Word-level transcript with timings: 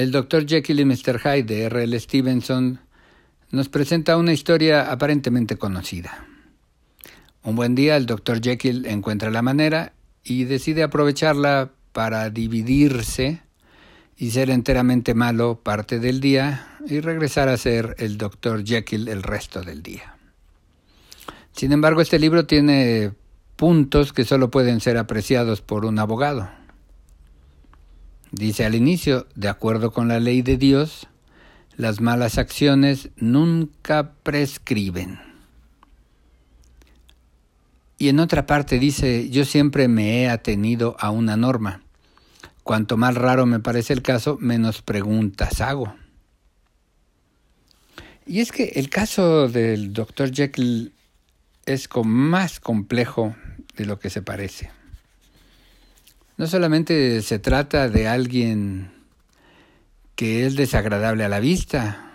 El 0.00 0.12
Dr. 0.12 0.46
Jekyll 0.46 0.80
y 0.80 0.84
Mr. 0.86 1.20
Hyde 1.20 1.42
de 1.42 1.62
R.L. 1.64 2.00
Stevenson 2.00 2.80
nos 3.50 3.68
presenta 3.68 4.16
una 4.16 4.32
historia 4.32 4.90
aparentemente 4.90 5.58
conocida. 5.58 6.26
Un 7.42 7.54
buen 7.54 7.74
día 7.74 7.98
el 7.98 8.06
Dr. 8.06 8.40
Jekyll 8.40 8.86
encuentra 8.86 9.30
la 9.30 9.42
manera 9.42 9.92
y 10.24 10.44
decide 10.44 10.84
aprovecharla 10.84 11.72
para 11.92 12.30
dividirse 12.30 13.42
y 14.16 14.30
ser 14.30 14.48
enteramente 14.48 15.12
malo 15.12 15.60
parte 15.62 15.98
del 15.98 16.22
día 16.22 16.78
y 16.86 17.00
regresar 17.00 17.50
a 17.50 17.58
ser 17.58 17.94
el 17.98 18.16
Dr. 18.16 18.64
Jekyll 18.64 19.06
el 19.06 19.22
resto 19.22 19.60
del 19.60 19.82
día. 19.82 20.16
Sin 21.52 21.72
embargo, 21.72 22.00
este 22.00 22.18
libro 22.18 22.46
tiene 22.46 23.12
puntos 23.56 24.14
que 24.14 24.24
solo 24.24 24.50
pueden 24.50 24.80
ser 24.80 24.96
apreciados 24.96 25.60
por 25.60 25.84
un 25.84 25.98
abogado. 25.98 26.48
Dice 28.32 28.64
al 28.64 28.74
inicio, 28.74 29.26
de 29.34 29.48
acuerdo 29.48 29.92
con 29.92 30.08
la 30.08 30.20
ley 30.20 30.42
de 30.42 30.56
Dios, 30.56 31.08
las 31.76 32.00
malas 32.00 32.38
acciones 32.38 33.10
nunca 33.16 34.12
prescriben. 34.22 35.18
Y 37.98 38.08
en 38.08 38.20
otra 38.20 38.46
parte 38.46 38.78
dice, 38.78 39.28
yo 39.30 39.44
siempre 39.44 39.88
me 39.88 40.22
he 40.22 40.28
atenido 40.28 40.96
a 41.00 41.10
una 41.10 41.36
norma. 41.36 41.82
Cuanto 42.62 42.96
más 42.96 43.14
raro 43.14 43.46
me 43.46 43.60
parece 43.60 43.92
el 43.92 44.02
caso, 44.02 44.38
menos 44.40 44.80
preguntas 44.80 45.60
hago. 45.60 45.94
Y 48.26 48.40
es 48.40 48.52
que 48.52 48.72
el 48.76 48.90
caso 48.90 49.48
del 49.48 49.92
Dr. 49.92 50.32
Jekyll 50.32 50.92
es 51.66 51.88
más 52.04 52.60
complejo 52.60 53.34
de 53.76 53.86
lo 53.86 53.98
que 53.98 54.08
se 54.08 54.22
parece. 54.22 54.70
No 56.40 56.46
solamente 56.46 57.20
se 57.20 57.38
trata 57.38 57.90
de 57.90 58.08
alguien 58.08 58.90
que 60.16 60.46
es 60.46 60.56
desagradable 60.56 61.22
a 61.22 61.28
la 61.28 61.38
vista, 61.38 62.14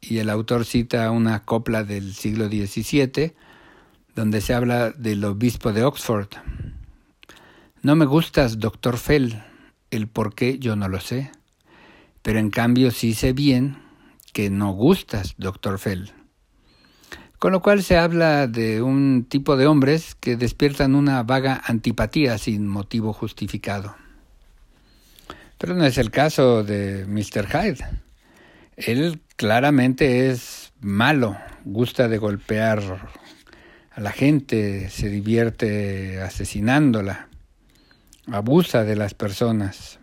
y 0.00 0.18
el 0.18 0.28
autor 0.28 0.64
cita 0.64 1.08
una 1.12 1.44
copla 1.44 1.84
del 1.84 2.14
siglo 2.14 2.48
XVII, 2.48 3.34
donde 4.16 4.40
se 4.40 4.54
habla 4.54 4.90
del 4.90 5.24
obispo 5.24 5.72
de 5.72 5.84
Oxford. 5.84 6.26
No 7.80 7.94
me 7.94 8.06
gustas, 8.06 8.58
doctor 8.58 8.98
Fell, 8.98 9.40
el 9.92 10.08
por 10.08 10.34
qué 10.34 10.58
yo 10.58 10.74
no 10.74 10.88
lo 10.88 10.98
sé, 10.98 11.30
pero 12.22 12.40
en 12.40 12.50
cambio 12.50 12.90
sí 12.90 13.14
sé 13.14 13.34
bien 13.34 13.78
que 14.32 14.50
no 14.50 14.72
gustas, 14.72 15.36
doctor 15.38 15.78
Fell. 15.78 16.12
Con 17.38 17.52
lo 17.52 17.62
cual 17.62 17.84
se 17.84 17.96
habla 17.96 18.48
de 18.48 18.82
un 18.82 19.24
tipo 19.28 19.56
de 19.56 19.66
hombres 19.66 20.16
que 20.16 20.36
despiertan 20.36 20.96
una 20.96 21.22
vaga 21.22 21.62
antipatía 21.64 22.36
sin 22.36 22.66
motivo 22.66 23.12
justificado. 23.12 23.94
Pero 25.56 25.74
no 25.74 25.84
es 25.84 25.98
el 25.98 26.10
caso 26.10 26.64
de 26.64 27.06
Mr. 27.06 27.46
Hyde. 27.46 27.84
Él 28.76 29.20
claramente 29.36 30.30
es 30.30 30.72
malo, 30.80 31.36
gusta 31.64 32.08
de 32.08 32.18
golpear 32.18 32.80
a 33.92 34.00
la 34.00 34.12
gente, 34.12 34.90
se 34.90 35.08
divierte 35.08 36.20
asesinándola, 36.20 37.28
abusa 38.26 38.84
de 38.84 38.96
las 38.96 39.14
personas. 39.14 39.98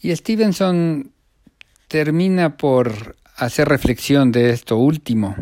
Y 0.00 0.14
Stevenson 0.14 1.12
termina 1.88 2.56
por 2.56 3.16
hace 3.36 3.64
reflexión 3.64 4.30
de 4.32 4.50
esto 4.50 4.76
último 4.76 5.34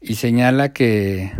y 0.00 0.16
señala 0.16 0.72
que 0.72 1.32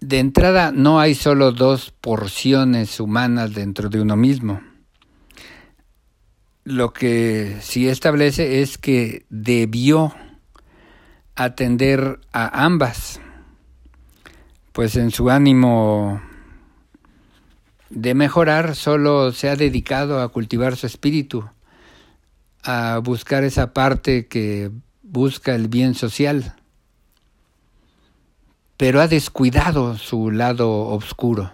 de 0.00 0.18
entrada 0.18 0.72
no 0.72 1.00
hay 1.00 1.14
solo 1.14 1.52
dos 1.52 1.92
porciones 2.00 3.00
humanas 3.00 3.54
dentro 3.54 3.88
de 3.88 4.00
uno 4.00 4.16
mismo. 4.16 4.60
Lo 6.64 6.92
que 6.92 7.56
sí 7.60 7.88
establece 7.88 8.62
es 8.62 8.78
que 8.78 9.24
debió 9.30 10.14
atender 11.34 12.20
a 12.32 12.64
ambas, 12.64 13.20
pues 14.72 14.96
en 14.96 15.10
su 15.10 15.30
ánimo 15.30 16.20
de 17.90 18.14
mejorar 18.14 18.76
solo 18.76 19.32
se 19.32 19.48
ha 19.48 19.56
dedicado 19.56 20.20
a 20.20 20.28
cultivar 20.28 20.76
su 20.76 20.86
espíritu 20.86 21.48
a 22.70 22.98
buscar 22.98 23.44
esa 23.44 23.72
parte 23.72 24.26
que 24.26 24.70
busca 25.02 25.54
el 25.54 25.68
bien 25.68 25.94
social, 25.94 26.54
pero 28.76 29.00
ha 29.00 29.08
descuidado 29.08 29.96
su 29.96 30.30
lado 30.30 30.80
oscuro. 30.88 31.50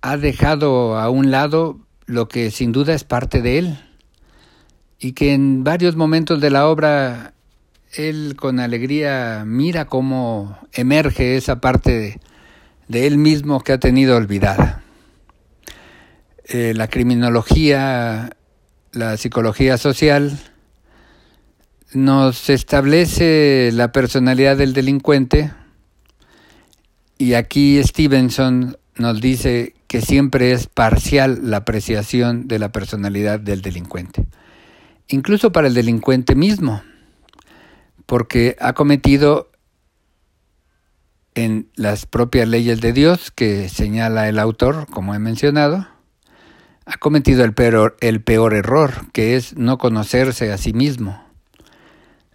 Ha 0.00 0.16
dejado 0.16 0.98
a 0.98 1.08
un 1.08 1.30
lado 1.30 1.78
lo 2.06 2.26
que 2.26 2.50
sin 2.50 2.72
duda 2.72 2.94
es 2.94 3.04
parte 3.04 3.42
de 3.42 3.58
él 3.58 3.78
y 4.98 5.12
que 5.12 5.34
en 5.34 5.62
varios 5.62 5.94
momentos 5.94 6.40
de 6.40 6.50
la 6.50 6.66
obra 6.66 7.32
él 7.92 8.34
con 8.36 8.58
alegría 8.58 9.44
mira 9.46 9.84
cómo 9.84 10.58
emerge 10.72 11.36
esa 11.36 11.60
parte 11.60 12.18
de, 12.88 13.06
él 13.06 13.18
mismo 13.18 13.60
que 13.60 13.72
ha 13.72 13.78
tenido 13.78 14.16
olvidada. 14.16 14.82
Eh, 16.48 16.74
la 16.74 16.88
criminología 16.88 18.35
la 18.96 19.16
psicología 19.16 19.76
social 19.76 20.38
nos 21.92 22.48
establece 22.48 23.70
la 23.72 23.92
personalidad 23.92 24.56
del 24.56 24.72
delincuente 24.72 25.52
y 27.18 27.34
aquí 27.34 27.80
Stevenson 27.82 28.78
nos 28.96 29.20
dice 29.20 29.74
que 29.86 30.00
siempre 30.00 30.52
es 30.52 30.66
parcial 30.66 31.40
la 31.42 31.58
apreciación 31.58 32.48
de 32.48 32.58
la 32.58 32.72
personalidad 32.72 33.38
del 33.38 33.62
delincuente, 33.62 34.26
incluso 35.08 35.52
para 35.52 35.68
el 35.68 35.74
delincuente 35.74 36.34
mismo, 36.34 36.82
porque 38.06 38.56
ha 38.60 38.72
cometido 38.72 39.50
en 41.34 41.68
las 41.76 42.06
propias 42.06 42.48
leyes 42.48 42.80
de 42.80 42.94
Dios 42.94 43.30
que 43.30 43.68
señala 43.68 44.28
el 44.28 44.38
autor, 44.38 44.86
como 44.90 45.14
he 45.14 45.18
mencionado, 45.18 45.86
ha 46.86 46.98
cometido 46.98 47.44
el 47.44 47.52
peor, 47.52 47.96
el 48.00 48.22
peor 48.22 48.54
error, 48.54 49.10
que 49.12 49.36
es 49.36 49.56
no 49.56 49.76
conocerse 49.76 50.52
a 50.52 50.56
sí 50.56 50.72
mismo, 50.72 51.20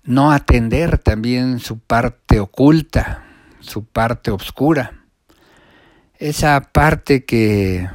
no 0.04 0.32
atender 0.32 0.98
también 0.98 1.60
su 1.60 1.80
parte 1.80 2.42
oculta, 2.42 3.24
su 3.62 3.86
parte 3.86 4.30
oscura, 4.30 5.06
esa 6.20 6.60
parte 6.60 7.24
que 7.24 7.90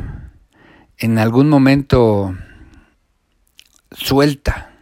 en 0.97 1.19
algún 1.19 1.51
momento 1.51 2.35
suelta. 3.93 4.73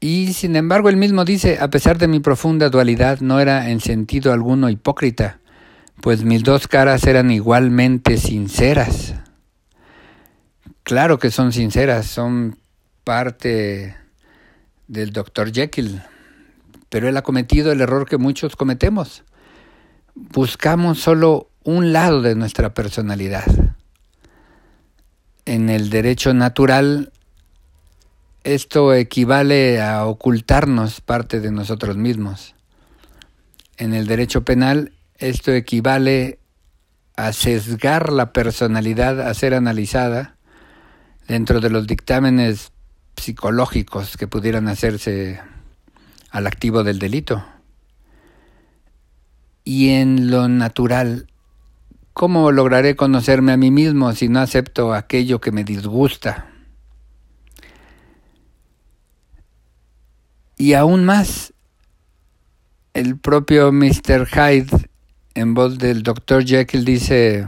Y 0.00 0.32
sin 0.32 0.56
embargo 0.56 0.88
él 0.88 0.96
mismo 0.96 1.26
dice, 1.26 1.58
a 1.60 1.68
pesar 1.68 1.98
de 1.98 2.08
mi 2.08 2.20
profunda 2.20 2.70
dualidad, 2.70 3.20
no 3.20 3.40
era 3.40 3.68
en 3.68 3.80
sentido 3.80 4.32
alguno 4.32 4.70
hipócrita, 4.70 5.40
pues 6.00 6.24
mis 6.24 6.42
dos 6.42 6.66
caras 6.66 7.06
eran 7.06 7.30
igualmente 7.30 8.16
sinceras 8.16 9.19
claro 10.90 11.20
que 11.20 11.30
son 11.30 11.52
sinceras, 11.52 12.06
son 12.06 12.58
parte 13.04 13.96
del 14.88 15.12
doctor 15.12 15.52
Jekyll, 15.52 16.02
pero 16.88 17.08
él 17.08 17.16
ha 17.16 17.22
cometido 17.22 17.70
el 17.70 17.80
error 17.80 18.08
que 18.08 18.16
muchos 18.16 18.56
cometemos. 18.56 19.22
Buscamos 20.16 20.98
solo 20.98 21.48
un 21.62 21.92
lado 21.92 22.22
de 22.22 22.34
nuestra 22.34 22.74
personalidad. 22.74 23.44
En 25.44 25.70
el 25.70 25.90
derecho 25.90 26.34
natural, 26.34 27.12
esto 28.42 28.92
equivale 28.92 29.80
a 29.80 30.04
ocultarnos 30.06 31.00
parte 31.00 31.38
de 31.38 31.52
nosotros 31.52 31.96
mismos. 31.98 32.56
En 33.76 33.94
el 33.94 34.08
derecho 34.08 34.42
penal, 34.42 34.92
esto 35.18 35.52
equivale 35.52 36.40
a 37.14 37.32
sesgar 37.32 38.10
la 38.10 38.32
personalidad 38.32 39.20
a 39.20 39.32
ser 39.34 39.54
analizada 39.54 40.34
dentro 41.30 41.60
de 41.60 41.70
los 41.70 41.86
dictámenes 41.86 42.72
psicológicos 43.14 44.16
que 44.16 44.26
pudieran 44.26 44.66
hacerse 44.66 45.40
al 46.28 46.48
activo 46.48 46.82
del 46.82 46.98
delito. 46.98 47.44
Y 49.62 49.90
en 49.90 50.32
lo 50.32 50.48
natural, 50.48 51.28
¿cómo 52.14 52.50
lograré 52.50 52.96
conocerme 52.96 53.52
a 53.52 53.56
mí 53.56 53.70
mismo 53.70 54.12
si 54.12 54.28
no 54.28 54.40
acepto 54.40 54.92
aquello 54.92 55.40
que 55.40 55.52
me 55.52 55.62
disgusta? 55.62 56.50
Y 60.56 60.72
aún 60.72 61.04
más, 61.04 61.54
el 62.92 63.16
propio 63.16 63.70
Mr. 63.70 64.26
Hyde, 64.26 64.88
en 65.34 65.54
voz 65.54 65.78
del 65.78 66.02
Dr. 66.02 66.44
Jekyll, 66.44 66.84
dice, 66.84 67.46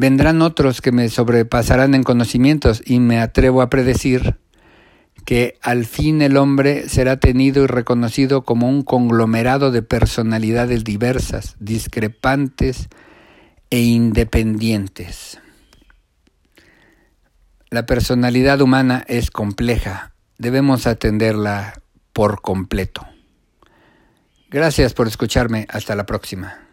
Vendrán 0.00 0.42
otros 0.42 0.80
que 0.80 0.92
me 0.92 1.08
sobrepasarán 1.08 1.92
en 1.96 2.04
conocimientos 2.04 2.80
y 2.86 3.00
me 3.00 3.18
atrevo 3.18 3.62
a 3.62 3.68
predecir 3.68 4.36
que 5.24 5.58
al 5.60 5.86
fin 5.86 6.22
el 6.22 6.36
hombre 6.36 6.88
será 6.88 7.16
tenido 7.16 7.64
y 7.64 7.66
reconocido 7.66 8.42
como 8.42 8.68
un 8.68 8.84
conglomerado 8.84 9.72
de 9.72 9.82
personalidades 9.82 10.84
diversas, 10.84 11.56
discrepantes 11.58 12.88
e 13.70 13.80
independientes. 13.80 15.40
La 17.68 17.84
personalidad 17.84 18.60
humana 18.60 19.04
es 19.08 19.32
compleja, 19.32 20.14
debemos 20.38 20.86
atenderla 20.86 21.82
por 22.12 22.40
completo. 22.40 23.04
Gracias 24.48 24.94
por 24.94 25.08
escucharme, 25.08 25.66
hasta 25.68 25.96
la 25.96 26.06
próxima. 26.06 26.67